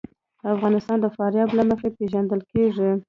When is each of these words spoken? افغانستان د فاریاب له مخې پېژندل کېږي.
افغانستان 0.53 0.97
د 1.01 1.05
فاریاب 1.15 1.49
له 1.57 1.63
مخې 1.69 1.89
پېژندل 1.97 2.41
کېږي. 2.51 2.91